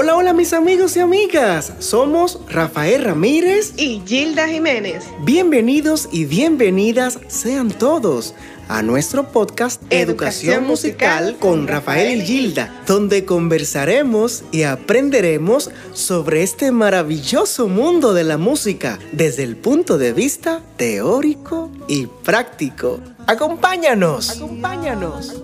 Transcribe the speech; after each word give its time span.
Hola, 0.00 0.14
hola 0.14 0.32
mis 0.32 0.52
amigos 0.52 0.96
y 0.96 1.00
amigas. 1.00 1.72
Somos 1.80 2.38
Rafael 2.48 3.02
Ramírez 3.02 3.72
y 3.76 4.00
Gilda 4.06 4.46
Jiménez. 4.46 5.02
Bienvenidos 5.24 6.08
y 6.12 6.24
bienvenidas 6.24 7.18
sean 7.26 7.70
todos 7.70 8.32
a 8.68 8.82
nuestro 8.82 9.32
podcast 9.32 9.82
Educación, 9.90 10.68
Musical 10.68 11.36
con 11.40 11.66
Rafael 11.66 12.22
y 12.22 12.24
Gilda, 12.24 12.80
donde 12.86 13.24
conversaremos 13.24 14.44
y 14.52 14.62
aprenderemos 14.62 15.72
sobre 15.94 16.44
este 16.44 16.70
maravilloso 16.70 17.66
mundo 17.66 18.14
de 18.14 18.22
la 18.22 18.38
música 18.38 19.00
desde 19.10 19.42
el 19.42 19.56
punto 19.56 19.98
de 19.98 20.12
vista 20.12 20.62
teórico 20.76 21.72
y 21.88 22.06
práctico. 22.06 23.00
Acompáñanos. 23.26 24.30
Acompáñanos. 24.30 25.42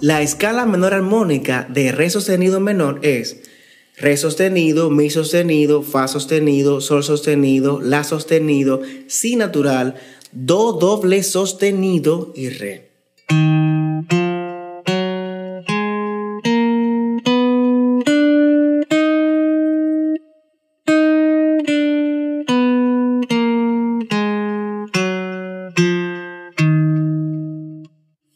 La 0.00 0.22
escala 0.22 0.64
menor 0.64 0.94
armónica 0.94 1.66
de 1.68 1.92
re 1.92 2.08
sostenido 2.08 2.60
menor 2.60 3.00
es 3.02 3.42
Re 3.96 4.16
sostenido, 4.16 4.90
Mi 4.90 5.08
sostenido, 5.08 5.82
Fa 5.82 6.08
sostenido, 6.08 6.80
Sol 6.80 7.04
sostenido, 7.04 7.80
La 7.80 8.02
sostenido, 8.02 8.80
Si 9.06 9.36
natural, 9.36 9.94
Do 10.32 10.72
doble 10.72 11.22
sostenido 11.22 12.32
y 12.34 12.48
Re. 12.48 12.90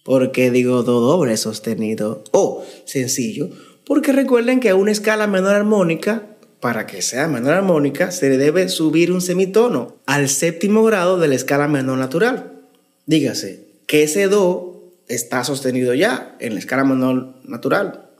¿Por 0.05 0.31
qué 0.33 0.53
digo 0.53 0.85
do 0.85 1.01
doble 1.01 1.37
sostenido? 1.37 2.23
Oh, 2.31 2.65
sencillo 2.85 3.51
porque 3.89 4.13
recuerden 4.13 4.61
que 4.61 4.69
a 4.69 4.75
una 4.75 4.93
escala 4.93 5.27
menor 5.27 5.55
armónica, 5.55 6.37
para 6.61 6.87
que 6.87 7.01
sea 7.01 7.27
menor 7.27 7.55
armónica, 7.55 8.11
se 8.11 8.29
le 8.29 8.37
debe 8.37 8.69
subir 8.69 9.11
un 9.11 9.23
semitono 9.23 9.97
al 10.05 10.29
séptimo 10.29 10.85
grado 10.85 11.19
de 11.19 11.27
la 11.27 11.35
escala 11.35 11.69
menor 11.69 11.97
natural. 11.97 12.53
Dígase 13.07 13.65
que 13.87 14.03
ese 14.03 14.29
Do 14.29 14.93
está 15.09 15.43
sostenido 15.43 15.95
ya 15.95 16.37
en 16.39 16.53
la 16.53 16.61
escala 16.61 16.85
menor 16.85 17.37
natural 17.45 18.11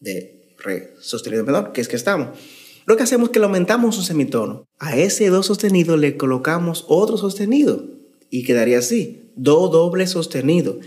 de 0.00 0.56
Re 0.58 0.94
sostenido 0.98 1.44
menor, 1.44 1.70
que 1.70 1.82
es 1.82 1.86
que 1.86 1.94
estamos. 1.94 2.36
Lo 2.84 2.96
que 2.96 3.04
hacemos 3.04 3.28
es 3.28 3.32
que 3.32 3.38
le 3.38 3.44
aumentamos 3.44 3.96
un 3.98 4.04
semitono. 4.04 4.64
A 4.80 4.96
ese 4.96 5.30
Do 5.30 5.44
sostenido 5.44 5.96
le 5.96 6.16
colocamos 6.16 6.84
otro 6.88 7.16
sostenido 7.16 7.84
y 8.28 8.42
quedaría 8.42 8.80
así, 8.80 9.30
Do 9.36 9.68
doble 9.68 10.08
sostenido, 10.08 10.80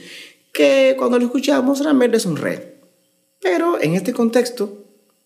que 0.51 0.95
cuando 0.97 1.17
lo 1.19 1.25
escuchamos 1.25 1.79
realmente 1.79 2.17
es 2.17 2.25
un 2.25 2.35
Re. 2.35 2.78
Pero 3.41 3.81
en 3.81 3.95
este 3.95 4.13
contexto, 4.13 4.85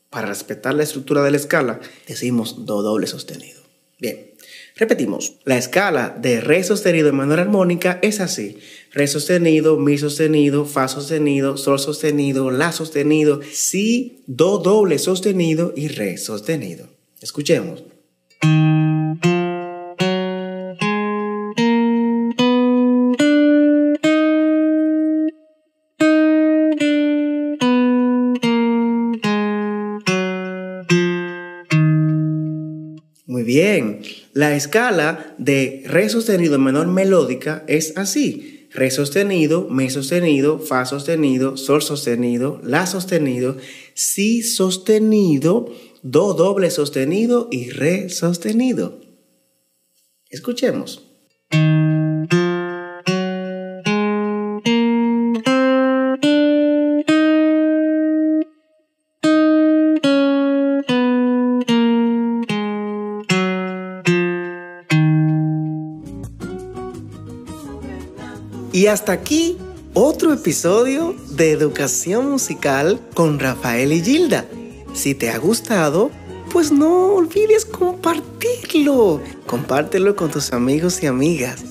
para 0.10 0.28
respetar 0.28 0.76
la 0.76 0.84
estructura 0.84 1.24
de 1.24 1.32
la 1.32 1.38
escala, 1.38 1.80
decimos 2.08 2.66
do 2.66 2.82
doble 2.82 3.08
sostenido. 3.08 3.64
Bien, 4.00 4.32
repetimos. 4.76 5.38
La 5.46 5.58
escala 5.58 6.16
de 6.20 6.42
re 6.42 6.64
sostenido 6.64 7.10
en 7.10 7.18
menor 7.18 7.40
armónica 7.40 8.00
es 8.02 8.20
así. 8.20 8.58
Re 8.92 9.08
sostenido, 9.08 9.78
mi 9.78 9.98
sostenido, 9.98 10.66
fa 10.66 10.88
sostenido, 10.88 11.58
sol 11.58 11.80
sostenido, 11.80 12.52
la 12.52 12.72
sostenido, 12.72 13.42
si, 13.52 14.24
do 14.28 14.60
doble 14.60 15.00
sostenido 15.00 15.74
y 15.76 15.88
re 15.88 16.18
sostenido. 16.18 16.90
Escuchemos. 17.22 17.93
Bien, 33.26 34.02
la 34.34 34.56
escala 34.56 35.36
de 35.38 35.84
re 35.86 36.10
sostenido 36.10 36.60
menor 36.60 36.88
melódica 36.88 37.64
es 37.68 37.98
así. 37.98 38.68
Re 38.74 38.90
sostenido, 38.90 39.70
mi 39.70 39.90
sostenido, 39.90 40.60
fa 40.60 40.86
sostenido, 40.86 41.58
sol 41.58 41.82
sostenido, 41.82 42.60
la 42.64 42.88
sostenido, 42.88 43.56
si 43.94 44.42
sostenido, 44.42 45.68
do 46.02 46.34
doble 46.34 46.72
sostenido 46.72 47.48
y 47.52 47.70
re 47.70 48.10
sostenido. 48.10 49.00
Escuchemos. 50.30 51.13
Y 68.74 68.88
hasta 68.88 69.12
aquí 69.12 69.56
otro 69.94 70.34
episodio 70.34 71.16
de 71.30 71.52
Educación 71.52 72.32
Musical 72.32 73.00
con 73.14 73.38
Rafael 73.40 73.94
y 73.94 74.02
Gilda. 74.02 74.48
Si 74.96 75.14
te 75.14 75.30
ha 75.30 75.38
gustado, 75.38 76.10
pues 76.52 76.72
no 76.72 77.14
olvides 77.14 77.66
compartirlo. 77.66 79.22
Compártelo 79.46 80.16
con 80.16 80.32
tus 80.32 80.54
amigos 80.54 81.04
y 81.04 81.06
amigas. 81.06 81.64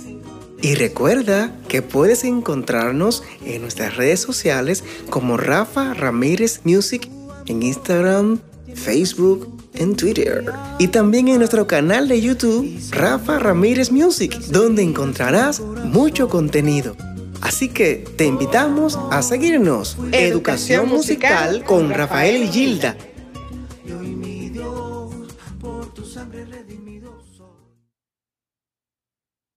Y 0.60 0.76
recuerda 0.76 1.52
que 1.66 1.82
puedes 1.82 2.22
encontrarnos 2.22 3.24
en 3.44 3.62
nuestras 3.62 3.96
redes 3.96 4.20
sociales 4.20 4.84
como 5.10 5.36
Rafa 5.36 5.94
Ramírez 5.94 6.60
Music 6.62 7.10
en 7.46 7.64
Instagram, 7.64 8.38
Facebook, 8.76 9.61
en 9.74 9.96
Twitter. 9.96 10.44
Y 10.78 10.88
también 10.88 11.28
en 11.28 11.38
nuestro 11.38 11.66
canal 11.66 12.08
de 12.08 12.20
YouTube, 12.20 12.78
Rafa 12.90 13.38
Ramírez 13.38 13.90
Music, 13.90 14.38
donde 14.48 14.82
encontrarás 14.82 15.60
mucho 15.60 16.28
contenido. 16.28 16.96
Así 17.40 17.68
que 17.68 18.04
te 18.16 18.24
invitamos 18.24 18.98
a 19.10 19.22
seguirnos. 19.22 19.96
Educación, 20.12 20.88
musical 20.88 21.64
con 21.64 21.90
Rafael 21.90 22.44
y 22.44 22.48
Gilda. 22.48 22.96